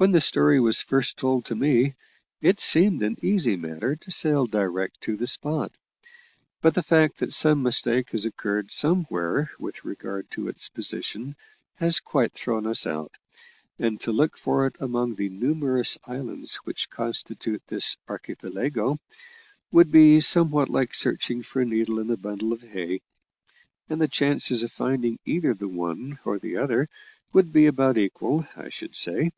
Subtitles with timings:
[0.00, 1.92] "When the story was first told to me,
[2.40, 5.72] it seemed an easy matter to sail direct to the spot,
[6.62, 11.36] but the fact that some mistake has occurred somewhere with regard to its position
[11.74, 13.12] has quite thrown us out,
[13.78, 18.96] and to look for it among the numerous islands which constitute this archipelago
[19.70, 23.02] would be somewhat like searching for a needle in a bundle of hay,
[23.90, 26.88] and the chances of finding either the one or the other
[27.34, 29.32] would be about equal, I should say.